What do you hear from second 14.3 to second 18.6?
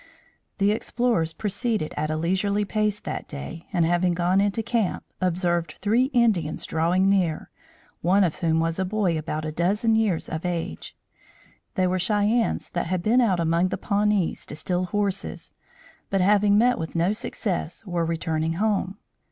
to steal horses, but having met with no success, were returning